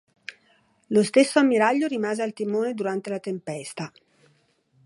[0.89, 3.91] Lo stesso ammiraglio rimase al timone durante la tempesta.